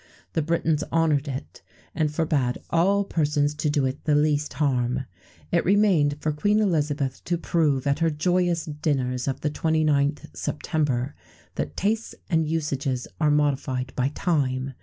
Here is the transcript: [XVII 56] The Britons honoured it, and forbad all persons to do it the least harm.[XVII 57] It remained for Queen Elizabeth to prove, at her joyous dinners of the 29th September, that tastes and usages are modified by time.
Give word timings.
[XVII 0.01 0.21
56] 0.21 0.33
The 0.33 0.41
Britons 0.41 0.83
honoured 0.91 1.27
it, 1.27 1.61
and 1.93 2.09
forbad 2.11 2.57
all 2.71 3.03
persons 3.03 3.53
to 3.53 3.69
do 3.69 3.85
it 3.85 4.03
the 4.05 4.15
least 4.15 4.53
harm.[XVII 4.53 5.05
57] 5.51 5.59
It 5.59 5.63
remained 5.63 6.17
for 6.19 6.31
Queen 6.31 6.59
Elizabeth 6.59 7.23
to 7.25 7.37
prove, 7.37 7.85
at 7.85 7.99
her 7.99 8.09
joyous 8.09 8.65
dinners 8.65 9.27
of 9.27 9.41
the 9.41 9.51
29th 9.51 10.35
September, 10.35 11.13
that 11.53 11.77
tastes 11.77 12.15
and 12.31 12.47
usages 12.47 13.07
are 13.19 13.29
modified 13.29 13.93
by 13.95 14.07
time. 14.15 14.73